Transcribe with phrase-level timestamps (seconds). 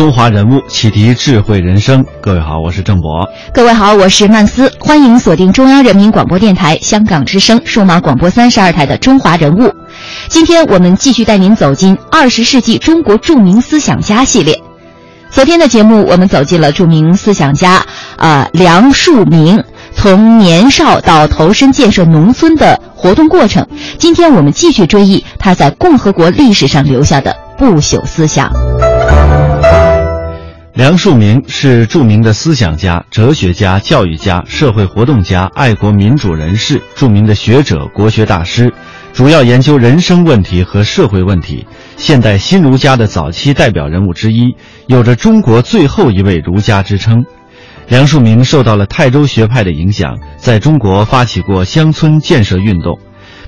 [0.00, 2.02] 中华人物，启迪智慧人生。
[2.22, 3.28] 各位好，我是郑博。
[3.52, 9.64] 各位好，我是曼斯，欢迎锁定中央人民广播电台香港之声数码广播三十二台的《中华人物》。
[10.26, 14.58] 今天我们继续带您走进二十世纪中国著名思想家系列。
[15.30, 17.84] 昨天的节目，我们走进了著名思想家
[18.16, 19.62] 啊、梁漱溟
[19.94, 23.66] 从年少到投身建设农村的活动过程。
[23.98, 28.50] 今天我们继续追忆他在共和国历史上留下的不朽思想。
[30.72, 38.72] 梁漱溟是著名的思想家、哲学家、教育家、社会活动家、爱国民主人士，著名的学者、国学大师，
[39.12, 44.54] 主要研究人生问题和社会问题，现代新儒家的早期代表人物之一，
[44.86, 47.24] 有着“中国最后一位儒家”之称。
[47.88, 52.96] 梁漱溟受到了泰州学派的影响，在中国发起过乡村建设运动，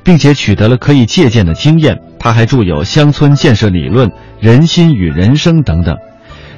[0.02, 1.97] 并且取得了可以借鉴的经验。
[2.19, 4.08] 他还著有《乡村建设理论》
[4.41, 5.97] 《人心与人生》等等。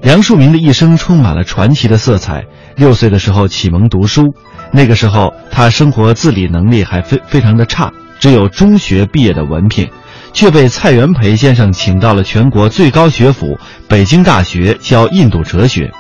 [0.02, 2.44] 梁漱溟的一生充满了传奇的色彩。
[2.76, 4.34] 六岁的时候启蒙读书，
[4.72, 9.88] 那个时候他生活自理能力还非非常的差，只有中学毕业的文凭，
[10.32, 13.56] 却被蔡元培先生请到了全国最高学府
[13.88, 15.92] 北京大学教印度哲学。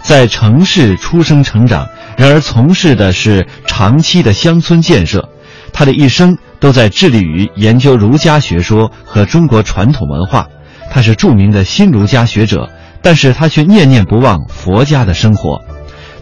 [0.00, 5.28] 在城市出生成长，然而从事的是长期的乡村建设。
[5.72, 10.46] 他的一生都在致力于研究儒家学说和中国传统文化。
[10.90, 12.68] 他是著名的新儒家学者。
[13.02, 15.60] 但是他却念念不忘佛家的生活，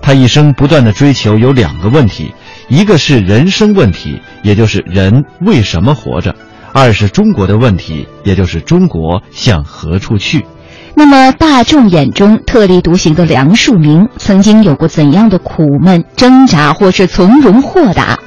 [0.00, 2.32] 他一生不断的追求有两个问题，
[2.68, 6.32] 一个是人生问题，也就是人为什么活着；
[6.72, 10.44] 二是中国的问题，也就是中国向何处去。
[10.94, 18.18] 那么，大众眼中特立独行的梁漱溟，曾经有过怎样的苦闷挣扎，或是从容豁达？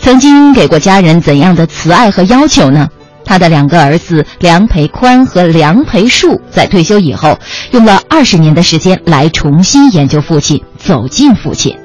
[0.00, 2.88] 曾经给过家人怎样的慈爱和要求呢？
[3.24, 7.38] 他的两个儿子梁培宽和梁培树在退休以后，
[7.70, 11.76] 用了二十年的时间来重新研究父亲，走进父亲。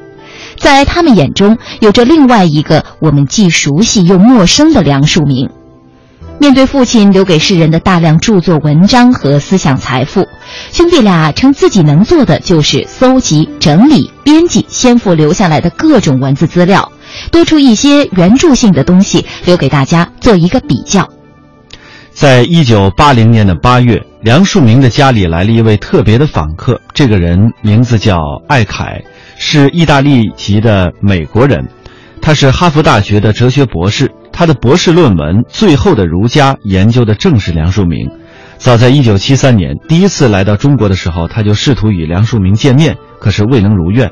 [0.57, 5.49] 在他们眼中，有着另外一个我们既熟悉又陌生的梁漱溟。
[6.39, 10.27] 面对父亲留给世人的大量著作文章和思想财富，
[10.71, 16.91] 兄弟俩称自己能做的就是搜集、整理、编辑先父留下来的各种文字资料，
[17.31, 21.09] 多出一些原著性的东西，留给大家做一个比较。
[22.17, 26.81] 在一九八零年的八月，梁漱溟的家里来了一位特别的访客。
[26.91, 28.17] 这个人名字叫
[28.47, 29.03] 艾凯，
[29.37, 31.67] 是意大利籍的美国人，
[32.19, 34.11] 他是哈佛大学的哲学博士。
[34.31, 38.09] 他的博士论文《最后的儒家》研究的正是梁漱溟。
[38.57, 44.09] 早在一九七三年第一次来到中国的时候，他就试图与梁漱溟见面，可是未能如愿。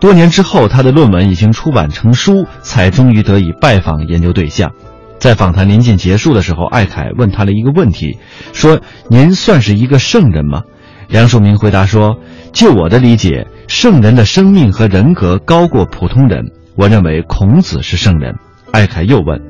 [0.00, 4.72] 多年之后，他的论文已经出版成书，才终于得以拜访研究对象。
[5.18, 8.18] 在访谈临近结束的时候，艾凯问他了一个问题，
[8.52, 8.80] 说
[9.10, 10.62] ：“您算是一个圣人吗？”
[11.08, 12.18] 梁漱溟回答说
[12.52, 16.52] ：“就我的理解，圣人的生命和人格高过普通人。
[16.76, 18.36] 我认为孔子是圣人。”
[18.70, 19.40] 艾凯又问：“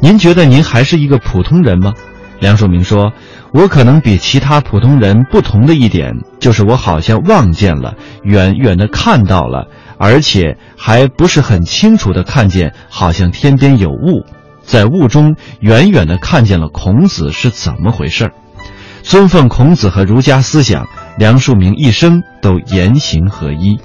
[0.00, 1.92] 您觉得您还是一个普通人吗？”
[2.40, 3.12] 梁漱溟说
[3.54, 7.94] ：“我可能比其他普通人不同的一点，就是我好像望见了，
[8.24, 9.68] 远远的看到了，
[9.98, 14.26] 而且还不是很清楚的看见，好像天边有雾。”
[14.66, 18.32] 在雾中远远地看见了孔子是怎么回事儿
[19.02, 20.86] 尊奉孔子和儒家思想，
[21.18, 23.78] 梁漱溟一生都言行合一。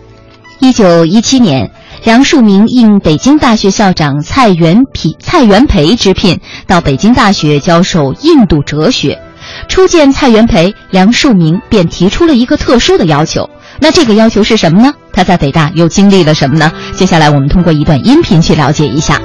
[0.60, 1.72] 一九一七年，
[2.04, 9.20] 梁漱溟应北京大学校长蔡元培蔡元培之聘，到北京大学教授印度哲学。
[9.68, 13.50] 初见蔡元培，梁漱溟便提出了一个特殊的要求。
[13.80, 14.94] 那这个要求是什么呢？
[15.14, 16.72] 他在北大又经历了什么呢？
[16.94, 19.22] 接下来我们通过一段音频去了解一下。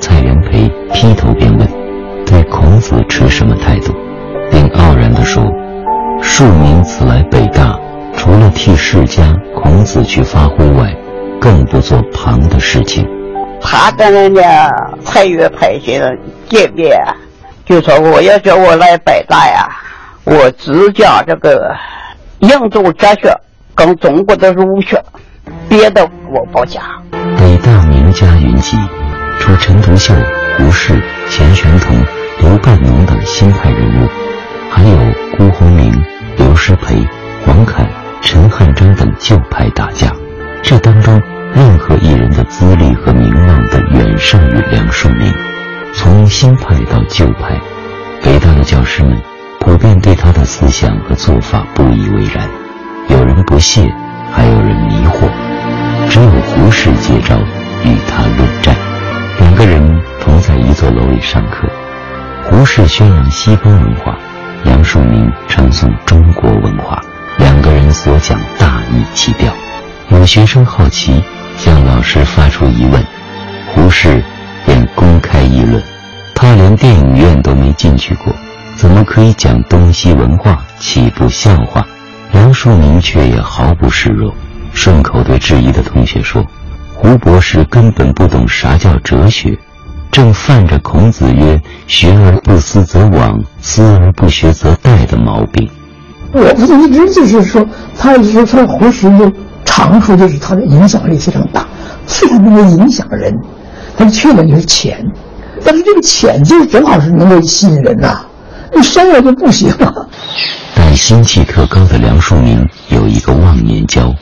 [0.00, 1.68] 蔡元培劈头便问
[2.26, 3.94] ：“对孔子持什么态度？”
[4.50, 5.44] 并傲然地说
[6.22, 7.78] ：“庶民此来北大，
[8.16, 10.94] 除了替世家孔子去发挥外，
[11.40, 13.06] 更不做旁的事情。”
[13.60, 14.70] 他跟人家
[15.04, 16.18] 蔡元培先生
[16.48, 16.98] 见面，
[17.66, 19.68] 就说我要叫我来北大呀，
[20.24, 21.70] 我只讲这个
[22.38, 23.32] 印度哲学
[23.74, 25.00] 跟中国的儒学，
[25.68, 26.02] 别的
[26.32, 26.82] 我不讲。
[27.38, 28.78] 北大名家云集，
[29.50, 30.14] 除陈独秀、
[30.56, 30.94] 胡适、
[31.28, 31.96] 钱玄同、
[32.38, 34.08] 刘半农等新派人物，
[34.70, 34.96] 还有
[35.36, 35.92] 辜鸿铭、
[36.36, 37.04] 刘师培、
[37.44, 37.84] 黄侃、
[38.22, 40.14] 陈汉章等旧派大家。
[40.62, 41.20] 这当中
[41.52, 45.34] 任何一人的资历和名望都远胜于梁漱溟。
[45.94, 47.60] 从新派到旧派，
[48.22, 49.20] 北大的教师们
[49.58, 52.48] 普遍对他的思想和做法不以为然，
[53.08, 53.92] 有人不屑，
[54.30, 55.28] 还有人迷惑。
[56.08, 57.36] 只有胡适接招
[57.82, 58.59] 与他论，
[60.20, 61.68] 同在一座楼里上课。
[62.44, 64.16] 胡适宣扬西方文化，
[64.64, 67.00] 杨树明称颂中国文化，
[67.38, 69.52] 两个人所讲大异其调。
[70.08, 71.22] 有学生好奇，
[71.56, 73.04] 向老师发出疑问，
[73.68, 74.22] 胡适
[74.66, 75.82] 便公开议论：
[76.34, 78.34] 他连电影院都没进去过，
[78.76, 80.58] 怎么可以讲东西文化？
[80.78, 81.86] 岂不笑话？
[82.32, 84.34] 杨树明却也毫不示弱，
[84.72, 86.44] 顺口对质疑的同学说
[86.94, 89.56] ：“胡博士根本不懂啥叫哲学。”
[90.10, 95.70] 正犯着孔子曰“学而不思则罔，思而不学则殆”的毛病。
[96.32, 97.64] 我不是一直就是说，
[97.98, 99.32] 他一直说他胡适的
[99.64, 101.66] 长处就是他的影响力非常大，
[102.06, 103.32] 非常能够影响人。
[103.96, 105.04] 他的缺点就是浅，
[105.64, 108.24] 但是这个浅就是正好是能够吸引人呐。
[108.74, 110.08] 你深了就不行了。
[110.74, 114.14] 但心气特高的梁漱溟有一个忘年交，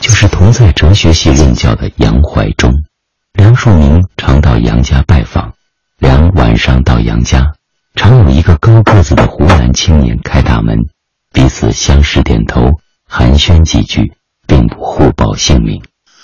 [0.00, 2.72] 就是同在哲学系任教的杨怀忠。
[3.36, 5.52] 梁漱溟常到杨家拜访，
[5.98, 7.52] 梁晚上到杨家，
[7.94, 10.78] 常有一个高个子的湖南青年开大门，
[11.34, 14.14] 彼此相视点头，寒暄几句，
[14.46, 15.82] 并不互报姓名。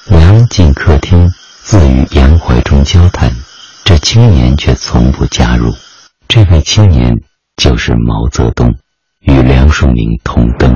[0.08, 1.30] 梁进客厅，
[1.60, 3.30] 自与杨怀忠交谈，
[3.84, 5.70] 这青年却从不加入。
[6.28, 7.14] 这位青年
[7.56, 8.74] 就是毛泽东，
[9.20, 10.74] 与梁漱溟同登。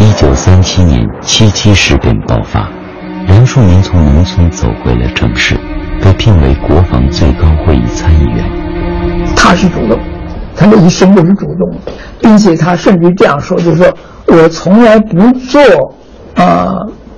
[0.00, 2.66] 一九三七年七七事变爆发。
[3.26, 5.58] 梁漱溟从农村走回了城市，
[6.00, 8.44] 被聘为国防最高会议参议员。
[9.36, 9.98] 他是主动，
[10.56, 11.70] 他的一生都是主动，
[12.20, 13.92] 并且他甚至这样说，就是说
[14.28, 15.60] 我从来不做
[16.34, 16.68] 啊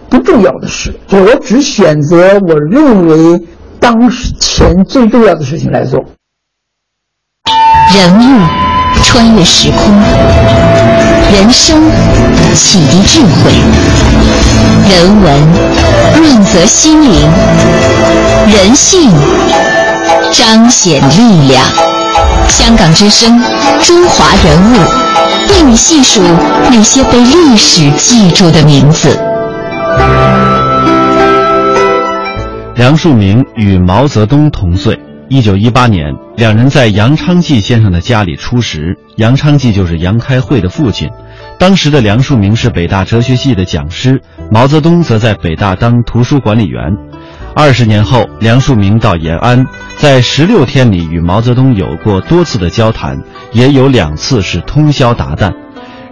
[0.08, 3.40] 不重要的事，就我只选择我认为
[3.78, 4.10] 当
[4.40, 6.02] 前最重要的事情来做。
[7.94, 8.46] 人物
[9.02, 9.94] 穿越时空，
[11.32, 11.80] 人生
[12.54, 13.52] 启迪智慧，
[14.88, 15.48] 人文。
[16.16, 17.12] 润泽心灵，
[18.50, 19.10] 人性
[20.32, 21.62] 彰显力量。
[22.48, 23.38] 香港之声，
[23.82, 24.76] 中华人物，
[25.50, 26.22] 为你细数
[26.70, 29.16] 那些被历史记住的名字。
[32.74, 34.98] 梁漱溟与毛泽东同岁，
[35.28, 38.96] 一九一八年，两人在杨昌济先生的家里初识。
[39.16, 41.10] 杨昌济就是杨开慧的父亲。
[41.58, 46.96] 当时的梁漱溟是北大哲学系的讲师，毛泽东则在北大当图书管理员。
[47.54, 49.66] 二十年后，梁漱溟到延安，
[49.96, 53.18] 在十六天里与毛泽东有过多次的交谈，
[53.52, 55.52] 也有两次是通宵达旦。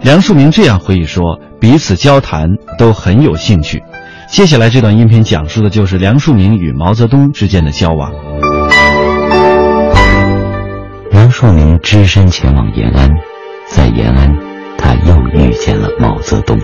[0.01, 3.81] 梁漱溟这样回忆说：“彼此交谈都很有兴趣。”
[4.29, 8.11] 接下来这段音频讲述的就是梁漱溟与毛泽东之间的交往。
[11.11, 13.09] 梁漱溟只身前往延安，
[13.69, 14.46] 在延安。
[15.07, 16.59] 又遇见了毛泽东。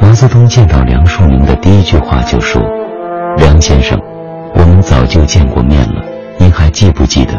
[0.00, 2.62] 毛泽东见到梁漱溟的第一句话就说
[3.38, 3.98] ：“梁先生，
[4.54, 6.04] 我们早就见过面了，
[6.38, 7.32] 您还记不记得？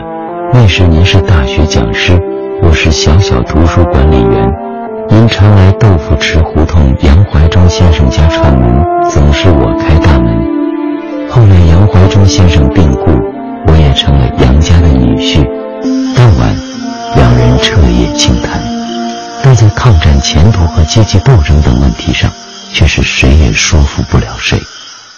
[0.51, 2.19] 那时您是大学讲师，
[2.63, 4.51] 我是小小图书管理员。
[5.09, 10.35] 您常来豆腐池胡同杨怀忠先生家串门，总是我开大门。
[11.30, 13.11] 后来杨怀忠先生病故，
[13.68, 15.47] 我也成了杨家的女婿。
[16.16, 16.56] 当晚，
[17.16, 18.59] 两人彻夜倾谈。”
[19.44, 22.29] 但在抗战前途和阶级斗争等问题上，
[22.73, 24.59] 却是谁也说服不了谁。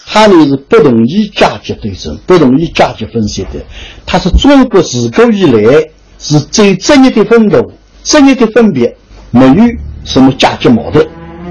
[0.06, 3.64] 他呢是不同意阶级斗争，不同意阶级分析的。
[4.06, 5.84] 他是中国自古以来
[6.20, 7.72] 是最职业的奋斗、
[8.04, 8.96] 职业的分别，
[9.32, 9.64] 没有
[10.04, 11.08] 什么阶级矛盾。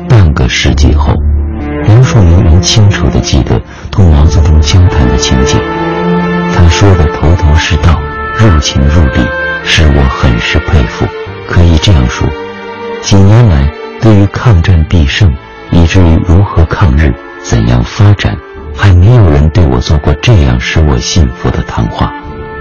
[0.08, 1.12] 半个世纪后，
[1.84, 3.60] 梁漱溟仍清楚地记得
[3.90, 5.60] 同毛泽东交谈的情景。
[6.54, 8.00] 他说的头头是道，
[8.36, 9.20] 入情入理，
[9.64, 11.06] 使我很是佩服。
[11.48, 12.28] 可以这样说。
[13.02, 15.32] 几年来，对于抗战必胜，
[15.70, 18.36] 以至于如何抗日、怎样发展，
[18.76, 22.12] 还没有人对我做过这样使我信服的谈话，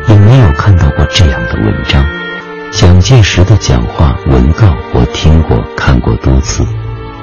[0.07, 2.05] 也没有看到过这样的文章。
[2.71, 6.65] 蒋介石的讲话文告我听过、看过多次，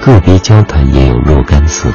[0.01, 1.89] 个别交谈也有若干次，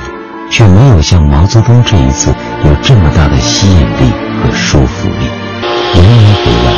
[0.49, 2.33] 却没有像毛泽东这一次
[2.65, 4.11] 有这么大的吸引力
[4.41, 5.25] 和说服力。
[5.93, 6.73] 一年回来，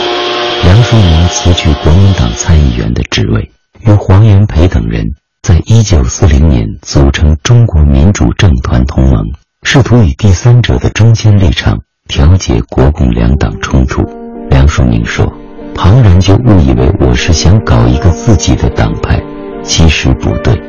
[0.63, 3.51] 梁漱溟辞去国民党参议员的职位。
[3.85, 5.05] 与黄炎培等人
[5.41, 9.25] 在一九四零年组成中国民主政团同盟，
[9.63, 14.03] 试图以第三者的中间立场调解国共两党冲突。
[14.49, 15.31] 梁漱溟说
[15.73, 19.21] ：“旁人就误以为我是想搞一个自己的党派，
[19.63, 20.61] 其实不对。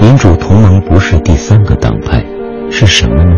[0.00, 2.24] 民主同盟不是第三个党派，
[2.70, 3.36] 是什么呢？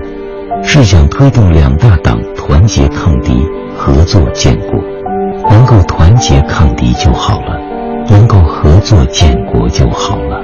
[0.62, 3.46] 是想推动两大党团结抗敌、
[3.76, 4.80] 合作建国。
[5.50, 7.58] 能够团结抗敌就好了，
[8.08, 10.40] 能够合作建国就好了。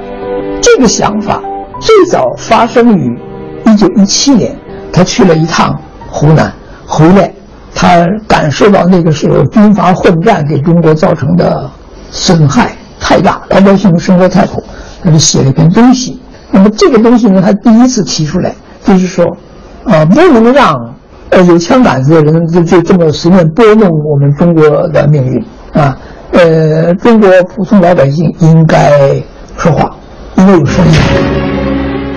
[0.61, 1.41] 这个想法
[1.79, 3.19] 最早发生于
[3.65, 4.55] 一九一七年，
[4.91, 6.51] 他去了一趟湖南，
[6.85, 7.31] 回来，
[7.73, 11.69] 他感受到那个时候军阀混战给中国造成的
[12.11, 14.63] 损害太大，老百姓生活太苦，
[15.03, 16.19] 他就写了一篇东西。
[16.51, 19.25] 那么这个东西呢，他第一次提出来，就是说，
[19.85, 20.75] 啊，不能让
[21.29, 25.95] 呃有枪杆子的人就就这么随便拨弄我们中国的命运啊，
[26.31, 28.91] 呃，中国普通老百姓应该
[29.57, 29.89] 说话，
[30.37, 30.93] 应该有声音。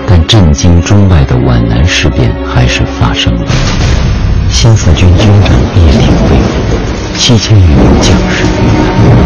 [0.07, 3.45] 但震惊中外的皖南事变还是发生了，
[4.49, 6.77] 新四军军长叶挺被俘，
[7.17, 9.23] 七千余名将士遇难。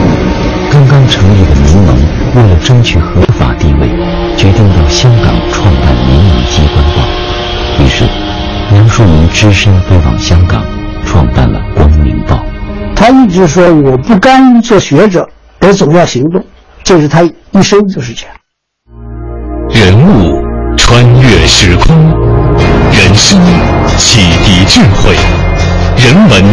[0.71, 1.95] 刚刚成立的民盟
[2.35, 3.89] 为了争取合法地位，
[4.37, 7.03] 决定到香港创办民营机关报。
[7.83, 8.05] 于是，
[8.71, 10.63] 梁漱溟只身飞往香港，
[11.05, 11.89] 创办了《光》。
[13.09, 15.25] 他一直说：“我不甘于做学者，
[15.61, 16.43] 我总要行动。”
[16.83, 18.35] 这是他一生就是这样。
[19.69, 20.33] 人物
[20.75, 21.95] 穿越时空，
[22.91, 23.39] 人生
[23.97, 25.15] 启迪智慧，
[25.95, 26.43] 人文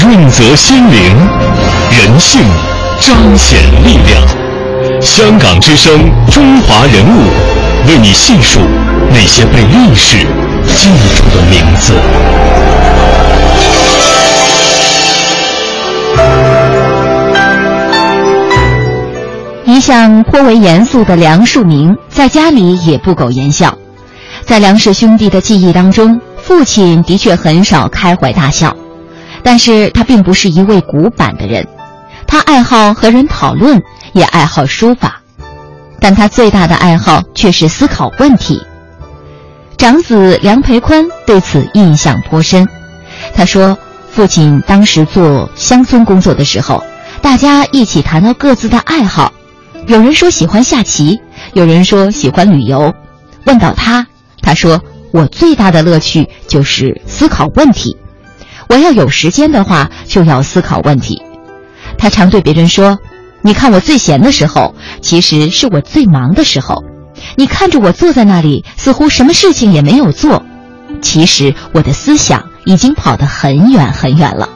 [0.00, 1.14] 润泽心灵，
[1.92, 2.40] 人性。
[3.00, 5.92] 彰显力量，香港之声，
[6.32, 7.20] 中华人物，
[7.86, 8.58] 为你细数
[9.10, 10.16] 那些被历史
[10.74, 11.92] 记住的名字。
[19.78, 23.78] 一向颇为严肃的梁漱溟，在家里也不苟言笑。
[24.44, 28.76] 在梁氏兄弟的记忆当中，父亲的确很少开怀大笑，
[29.44, 31.64] 但是他并不是一位古板的人。
[32.26, 33.80] 他爱好和人讨论，
[34.14, 35.20] 也爱好书法，
[36.00, 38.60] 但他最大的爱好却是思考问题。
[39.76, 42.66] 长子梁培宽对此印象颇深。
[43.32, 43.78] 他说，
[44.10, 46.82] 父亲当时做乡村工作的时候，
[47.22, 49.32] 大家一起谈到各自的爱好，
[49.88, 51.18] 有人说喜欢下棋，
[51.54, 52.94] 有人说喜欢旅游。
[53.46, 54.06] 问到他，
[54.42, 54.82] 他说
[55.14, 57.96] ：“我最大的乐趣就是思考问题。
[58.68, 61.22] 我要有时间的话，就要思考问题。”
[61.96, 62.98] 他常对别人说
[63.40, 66.84] ：“你看我最闲的时候，其实是我最忙的时候。
[67.36, 70.44] 你看着我坐在那里，似乎什么事情也没有做，
[71.00, 74.50] 其实我的思想已经跑得很远很远了。”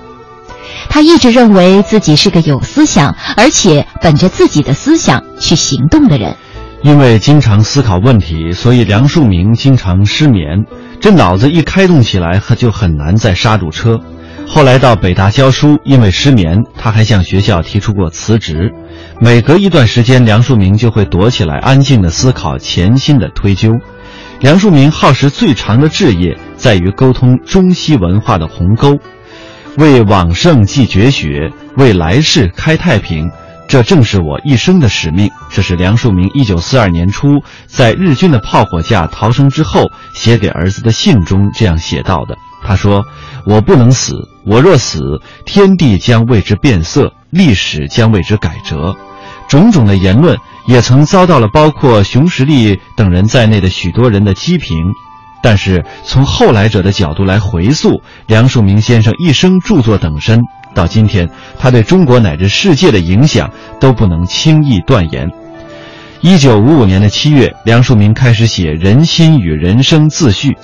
[0.94, 6.36] 他一直认为自己是个有思想，而且本着自己的思想去行动的人。
[6.82, 10.66] 因为经常思考问题，所以梁漱溟经常失眠。
[11.00, 13.98] 这脑子一开动起来，他就很难再刹住车。
[14.46, 18.70] 后来到北大教书，因为失眠，他还向学校提出过辞职。
[19.18, 23.72] 每隔一段时间，梁漱溟就会躲起来，安静地思考潜心的推究。
[24.40, 28.98] 梁漱溟耗时最长的志业，在于沟通中西文化的鸿沟，
[29.78, 33.30] 为往圣继绝学，为来世开太平。
[33.68, 35.30] 这正是我一生的使命。
[35.50, 42.36] 这是梁漱溟一九四二年初在日军的炮火下逃生之后写给儿子的信中这样写到的。
[42.64, 43.02] 他说
[43.46, 44.12] ：“我不能死，
[44.44, 45.00] 我若死，
[45.46, 48.94] 天地将为之变色，历史将为之改折。”
[49.48, 50.36] 种种的言论
[50.66, 54.76] 也曾遭到了包括熊十力等人在内的许多人的批评。
[55.42, 60.40] 但是从后来者的角度来回溯梁漱溟先生一生著作等身，
[60.74, 65.28] 到今天，他对中国乃至世界的影响都不能轻易断言。
[66.20, 70.56] 一九五五年的七月，梁漱溟开始写《人心与人生》自序。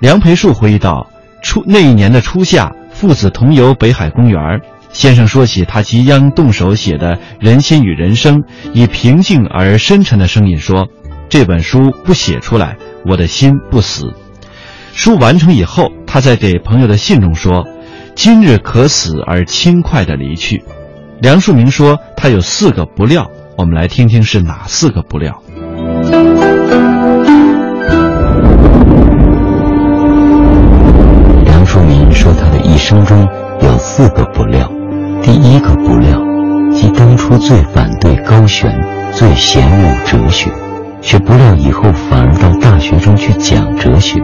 [0.00, 1.06] 梁培树回忆道。
[1.40, 4.40] 初那一年的初夏，父子同游北海公园。
[4.90, 8.38] 先生说起他即将动手写的《人心与人生》，
[8.72, 10.88] 以平静而深沉的声音说
[11.30, 14.12] ：“这本书不写出来，我的心不死。”
[14.92, 17.66] 书完成以后，他在给朋友的信中说
[18.16, 20.64] ：“今日可死而轻快地离去。”
[21.22, 25.42] 梁漱溟说他有四个不料，我们来听听是哪四个不料。
[31.44, 33.28] 梁漱溟说他的一生中
[33.60, 34.70] 有四个不料，
[35.22, 36.20] 第一个不料，
[36.72, 38.80] 即当初最反对高悬，
[39.12, 40.50] 最嫌恶哲学，
[41.00, 44.20] 却不料以后反而到大学中去讲哲学，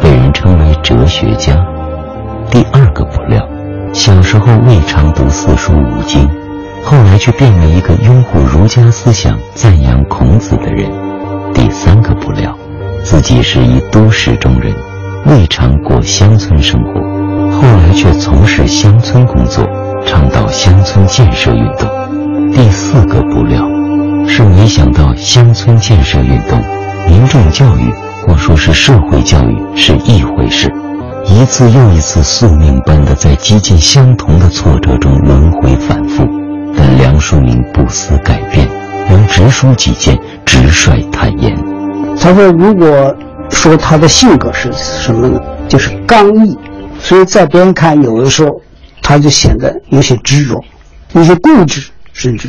[0.00, 1.66] 被人称为哲学家。
[2.50, 3.46] 第二个不料，
[3.92, 6.28] 小时候未尝读四书五经，
[6.84, 10.90] 后来却变为一个拥护儒家思想、赞扬孔子的人。
[11.54, 12.56] 第三个不料，
[13.02, 14.72] 自己是一都市中人，
[15.26, 17.00] 未尝过乡村生活。
[17.50, 19.66] 后来却从事乡村工作，
[20.04, 21.88] 倡导乡村建设运动。
[22.52, 23.62] 第四个不料，
[24.28, 26.62] 是没想到乡村建设运动、
[27.08, 27.92] 民众教育
[28.24, 30.72] 或说是社会教育是一回事。
[31.24, 36.26] 一次又一次宿命般的在几近相同的挫折中轮回反复，
[36.76, 38.68] 但梁漱溟不思改变，
[39.08, 41.54] 仍直抒己见，直率坦言。
[42.20, 43.14] 他说：“如果
[43.50, 45.40] 说他的性格是什么呢？
[45.68, 46.56] 就是刚毅，
[47.00, 48.60] 所以在别人看，有的时候
[49.02, 50.62] 他就显得有些执着，
[51.12, 52.48] 有些固执，甚至。”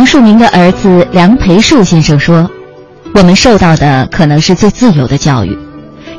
[0.00, 2.50] 梁漱溟的儿子梁培树先生说
[3.12, 5.58] ：“我们受到的可能是最自由的教育，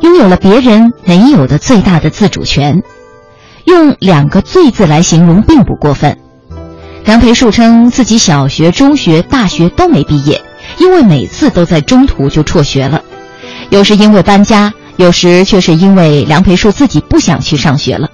[0.03, 2.83] 拥有了别人没有的最大的自主权。
[3.65, 6.15] 用两个‘最’字来形容并不过分。”
[7.05, 10.39] 梁培树称自己小学、中学、大学都没毕业，
[10.77, 13.01] 因为每次都在中途就辍学了，
[13.71, 18.07] 有时因为搬家，有时却是因为梁培树自己不想去上学了。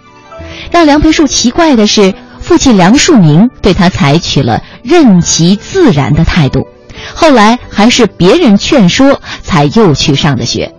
[0.72, 2.14] 让梁培树奇怪的是。
[2.48, 6.66] 父亲梁漱溟对他采取了任其自然的态度，
[7.14, 10.74] 后来还是别人劝说才又去上的学。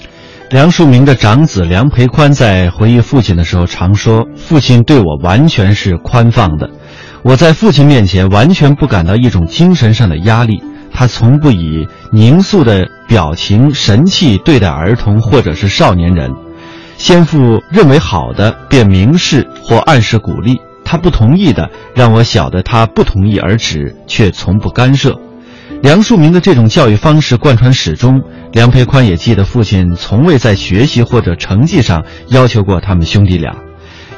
[0.49, 6.71] 梁漱溟的长子梁培宽在回忆父亲的时候常说：“父亲对我完全是宽放的，
[7.23, 10.63] 我在父亲面前完全不感到一种精神上的压力。
[10.91, 16.33] 他从不以凝肃的表情神气对待儿童或者是少年人，
[16.97, 20.59] 先父认为好的便明示或暗示鼓励。”
[20.91, 25.21] 他不同意的，让我晓得他不同意而止，却从不干涉。
[25.83, 28.23] 梁漱溟的这种教育方式贯穿始终。
[28.53, 33.55] 梁培宽也记得父亲从未在学习或者成绩上要求过他们兄弟俩。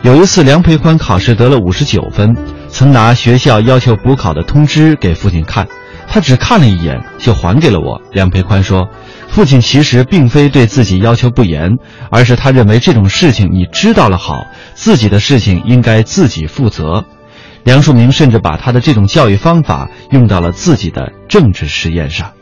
[0.02, 2.36] 有一次，梁培宽考试得了五十九分，
[2.68, 5.66] 曾拿学校要求补考的通知给父亲看，
[6.10, 8.02] 他只看了一眼就还给了我。
[8.12, 8.88] 梁培宽说。
[9.28, 11.76] 父亲其实并非对自己要求不严，
[12.10, 14.44] 而是他认为这种事情你知道了好，
[14.74, 17.04] 自己的事情应该自己负责。
[17.62, 22.32] 梁漱溟甚至把他的这种教育方法用到了自己的政治实验上。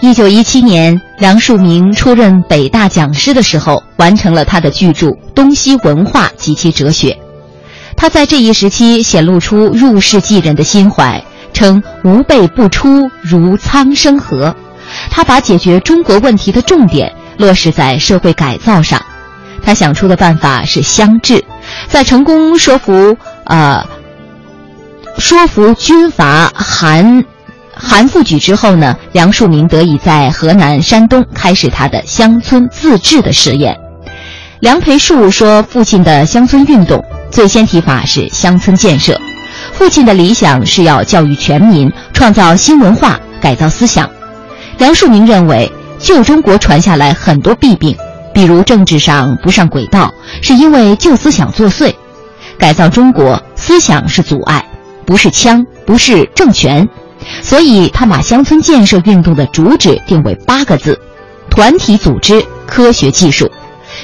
[0.00, 7.10] 一九一七年，梁漱溟出任北大讲师的时候，完成了他的巨著《东西文化及其哲学》。
[7.96, 11.22] 他在这一时期显露出入世济人的心怀，
[11.54, 14.54] 称“无辈不出，如苍生何”。
[15.10, 19.02] 他把解决中国问题的重点落实在社会改造上，
[19.62, 21.42] 他想出的办法是乡治，
[21.88, 23.82] 在成功说服呃
[25.18, 27.24] 说服军阀韩
[27.74, 33.76] 韩复榘之后呢，梁漱溟得以在河南、山东开始他的乡村自治的实验。
[34.60, 39.20] 梁培树说，父亲的乡村运动最先提法是乡村建设，
[39.72, 44.08] 父亲的理想是要教育全民，创造新文化，改造思想。
[44.78, 47.96] 梁漱溟认为，旧中国传下来很多弊病，
[48.32, 51.92] 比如政治上不上轨道，是因为旧思想作祟；
[52.58, 54.64] 改造中国，思想是阻碍，
[55.06, 56.88] 不是枪，不是政权。
[57.42, 60.98] 所以他把乡村建设运动的主旨定为八个字：
[61.48, 63.50] 团体组织、科学技术，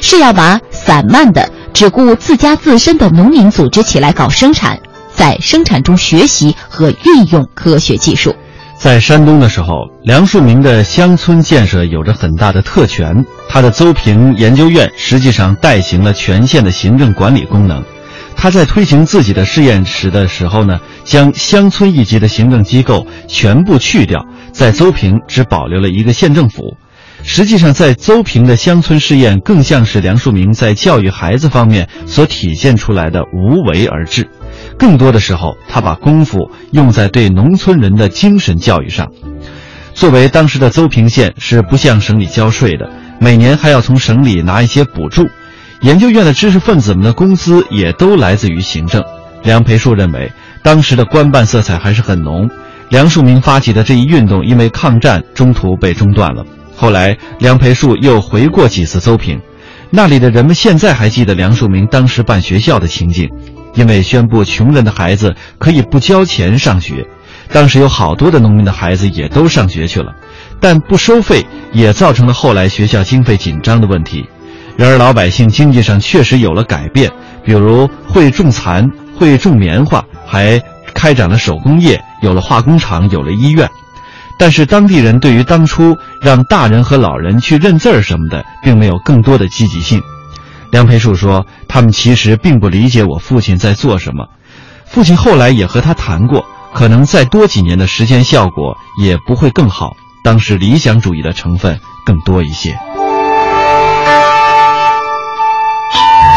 [0.00, 4.78] 是要把散漫的、只顾自家自身的农民组织起来搞生产，
[5.20, 8.34] 在生产中学习和运用科学技术。
[8.78, 13.22] 在山东的时候，梁漱溟的乡村建设有着很大的特权。
[13.46, 17.84] 他的邹平研究院实际上代行了全县的行政管理功能。
[18.34, 26.78] 他在推行自己的试验时的时候呢，将乡村一级的行政机构全部去掉，在邹平只保留了一个县政府。
[27.22, 34.26] 实际上，在邹平的乡村试验更像是梁漱溟在教育孩子方面所体现出来的无为而治。
[34.80, 39.06] 更多的时候，他把功夫用在对农村人的精神教育上。
[39.92, 42.88] 作为当时的邹平县是不向省里交税的，
[43.20, 45.28] 每年还要从省里拿一些补助。
[45.82, 49.04] 研究院的知识分子们的工资也都来自于行政。
[49.42, 52.48] 梁培树认为，当时的官办色彩还是很浓。
[52.88, 56.44] 梁漱溟发起的这一运动，因为抗战中途被中断了。
[56.74, 59.38] 后来，梁培树又回过几次邹平，
[59.90, 63.28] 那里的人们现在还记得梁漱溟当时办学校的情景。
[63.74, 67.06] 因为宣布穷人的孩子可以不交钱上学，
[67.52, 70.12] 当时有好多的农民的孩子也都上学去了，
[70.60, 74.28] 但不收费也造成了后来学校经费紧张的问题。
[74.76, 77.10] 然而老百姓经济上确实有了改变，
[77.44, 80.60] 比如会种蚕、会种棉花，还
[80.94, 83.68] 开展了手工业，有了化工厂，有了医院。
[84.38, 90.00] 但是当地人对于当初让大人和老人去认字儿什么的，并没有更多的积极性。
[90.70, 94.26] 梁培树说：“他们其实并不理解我父亲在做什么。
[94.86, 99.96] 父亲后来也和他谈过，可能再多几年的时间，效果也不会更好。
[100.22, 102.78] 当时理想主义的成分更多一些。”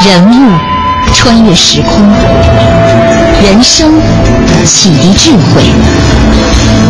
[0.06, 0.52] 人物
[1.14, 1.92] 穿越时空，
[3.42, 3.94] 人生
[4.66, 5.64] 启迪智慧，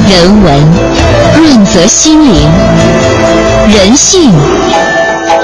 [0.09, 0.73] 人文
[1.37, 2.49] 润泽心灵，
[3.69, 4.31] 人性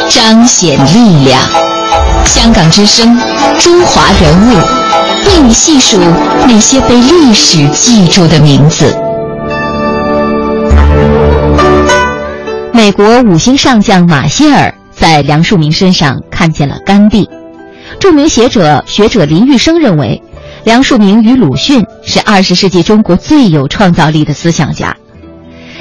[0.10, 1.69] 彰显力量。
[2.30, 3.18] 香港之声，
[3.58, 4.54] 中华人物，
[5.26, 5.98] 为你细数
[6.48, 8.96] 那些被历史记住的名字。
[12.72, 17.28] 美国五星上将马歇尔在梁漱溟身上看见了甘地。
[18.00, 20.22] 著名学者学者林玉生认为，
[20.66, 24.96] 梁漱溟与鲁迅是二十世纪中国最有创造力的思想家。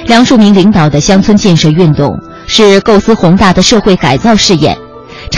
[0.06, 4.74] 梁漱溟领导的乡村建设运动是构思宏大的社会改造试验。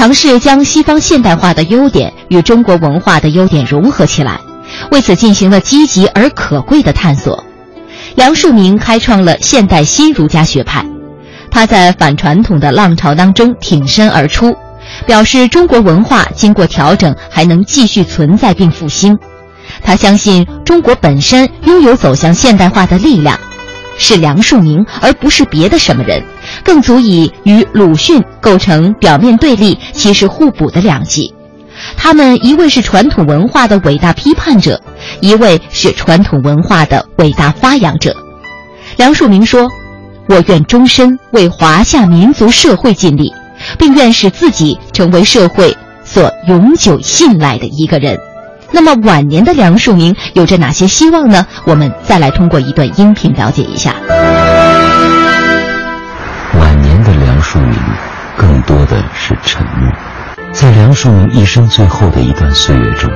[0.01, 4.41] 尝试将西方现代化的优点与中国文化的优点融合起来，
[4.91, 7.45] 为此进行了积极而可贵的探索。
[8.15, 10.87] 梁漱溟开创了现代新儒家学派，
[11.51, 14.57] 他在反传统的浪潮当中挺身而出，
[15.05, 19.19] 表示中国文化经过调整还能继续存在并复兴。
[19.83, 23.39] 他相信中国本身拥有走向现代化的力量。
[24.01, 26.25] 是梁漱溟，而不是别的什么人，
[26.65, 31.33] 更足以与鲁迅构成表面对立，其实互补的两极。
[31.97, 34.81] 他们一位是传统文化的伟大批判者，
[35.21, 38.17] 一位是传统文化的伟大发扬者。
[38.97, 39.71] 梁漱溟说
[40.29, 43.33] ：“我愿终身为华夏民族社会尽力，
[43.79, 48.19] 并愿使自己成为社会所永久信赖的一个人。”
[48.73, 51.47] 那么晚年的梁漱溟有着哪些希望呢？
[51.65, 53.95] 我们再来通过一段音频了解一下。
[56.59, 57.75] 晚年的梁漱溟
[58.37, 59.93] 更多的是沉默。
[60.53, 63.11] 在梁漱溟一生最后的一段岁月中，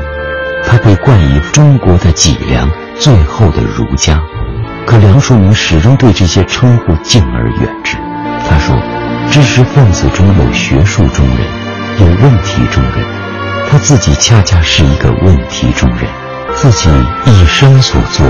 [0.66, 4.20] 他被冠以“中国的脊梁”“最后的儒家”，
[4.86, 7.96] 可梁漱溟始终对这些称呼敬而远之。
[8.48, 8.76] 他说
[9.30, 11.38] ：“知识分子中有学术中人，
[12.00, 13.04] 有问题中人。”
[13.74, 16.08] 他自己恰恰是一个问题中人，
[16.54, 16.88] 自己
[17.26, 18.24] 一生所做，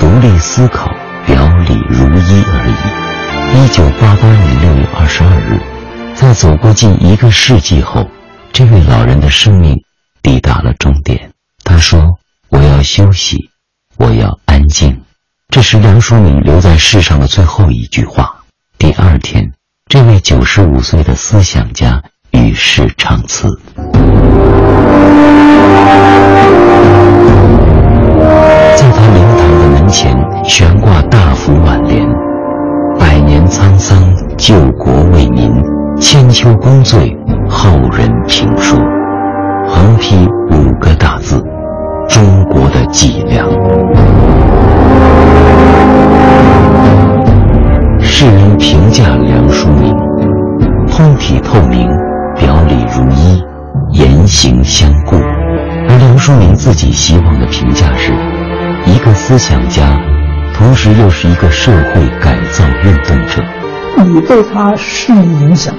[0.00, 0.90] 独立思考，
[1.24, 3.56] 表里如一而已。
[3.56, 5.60] 一九八八年六月二十二日，
[6.16, 8.10] 在走过近一个世纪后，
[8.52, 9.76] 这位老人的生命
[10.20, 11.30] 抵达了终点。
[11.62, 12.18] 他说
[12.50, 13.50] ：“我要休息，
[13.96, 15.02] 我要安静。”
[15.50, 18.40] 这是梁漱溟留在世上的最后一句话。
[18.76, 19.52] 第二天，
[19.88, 23.60] 这位九十五岁的思想家与世长辞。
[36.44, 37.16] 千秋功罪，
[37.48, 38.78] 后人评说。”
[39.66, 41.42] 横批五个大字
[42.06, 43.48] ：“中国的脊梁。”
[47.98, 49.96] 世人评价梁漱溟：
[50.86, 51.88] 通体透明，
[52.36, 53.42] 表里如一。
[53.92, 58.12] 言行相顾，而梁漱溟自己希望的评价是：
[58.84, 59.98] 一个思想家，
[60.52, 63.42] 同时又是一个社会改造运动者。
[64.04, 65.72] 你对他是影响，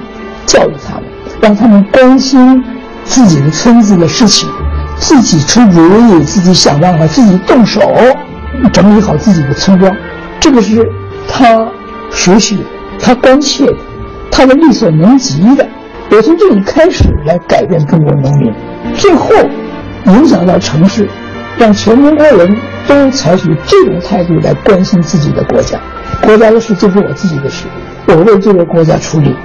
[0.45, 1.03] 教育他们，
[1.41, 2.63] 让他们关心
[3.03, 4.49] 自己的村子的事情，
[4.97, 7.81] 自己出主意，自己想办法，自己动手
[8.71, 9.95] 整理好自己的村庄。
[10.39, 10.87] 这个是
[11.27, 11.67] 他
[12.11, 12.63] 熟悉，
[12.99, 13.77] 他关切的，
[14.31, 15.67] 他的力所能及的。
[16.11, 18.53] 我从这里开始来改变中国农民，
[18.95, 19.29] 最后
[20.05, 21.09] 影响到城市，
[21.57, 22.55] 让全中国人
[22.87, 25.79] 都采取这种态度来关心自己的国家。
[26.21, 27.65] 国家的事就是我自己的事，
[28.07, 29.35] 我为这个国家出力。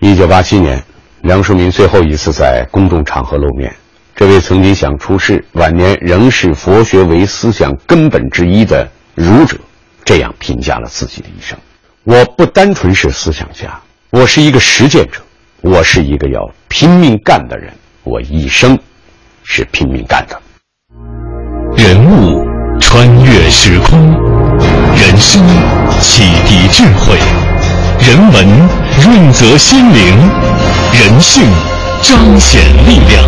[0.00, 0.82] 一九八七年，
[1.22, 3.74] 梁漱溟最后一次在公众场合露面。
[4.14, 9.56] 这位曾经想出世、晚年仍视佛学为思想根本之一的儒者，
[10.04, 11.58] 这样评价了自己的一生：
[12.04, 13.80] 我不单纯是思想家，
[14.14, 15.22] 我是一个实践者，
[15.62, 17.72] 我是一个要拼命干的人，
[18.04, 18.78] 我一生
[19.42, 20.38] 是拼命干的。
[21.74, 22.46] 人物
[22.78, 24.12] 穿越时空，
[25.00, 25.42] 人生
[26.02, 27.16] 启迪智慧，
[28.06, 28.46] 人文
[29.02, 30.18] 润泽心灵，
[30.92, 31.44] 人性
[32.02, 33.24] 彰显力量。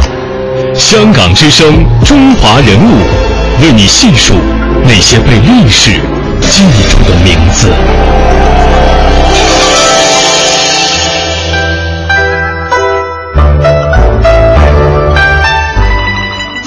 [0.75, 4.35] 香港之声，中华人物，为你细数
[4.83, 5.93] 那些被历史
[6.43, 7.71] 记住的名字。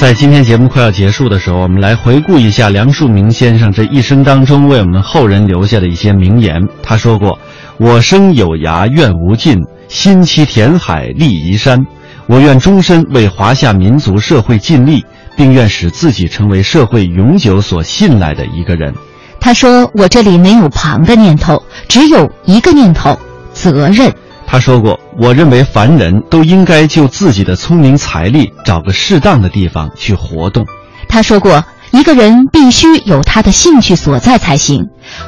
[0.07, 6.65] 在今天节目快要结束的时候，我们来回顾一下梁漱溟先生这一生当中为我们后人留下的一些名言。
[6.81, 7.37] 他说过
[7.77, 11.85] ：“我生有涯愿无尽，心期填海立移山。
[12.25, 15.03] 我愿终身为华夏民族社会尽力，
[15.35, 18.93] 并愿使自己成为社会永久所信赖的一个人。”
[19.41, 23.19] 他说：“我这里没有旁的念头，只有一个念头——
[23.51, 24.09] 责任。”
[24.49, 30.65] 他说过：“我认为凡人都应该就自己的聪明才力找个适当的地方去活动。”
[31.09, 34.87] 他说过：“一个人必须有他的兴趣所在才行，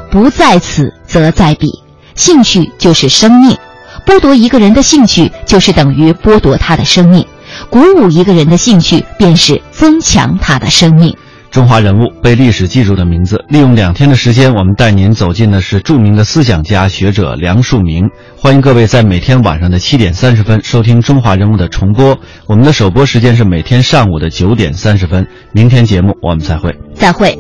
[0.09, 1.67] 不在此则在彼。
[2.15, 3.57] 兴趣就是生命，
[4.05, 7.23] 剥夺一个人的兴趣，就是等于剥夺他的生命；
[7.69, 11.15] 鼓舞一个人的兴趣，便是增强他的生命。”
[11.51, 18.07] 中华人物被历史记住的名字，利用两天的时间，我们带您走进的是著名的思想家学者梁漱溟。
[18.37, 22.17] 欢迎各位在每天晚上的七点三十分收听《中华人物》的重播。
[22.45, 25.25] 我们的首播时间是每天上午的九点三十分。
[25.51, 27.35] 明天节目我们再会，再会。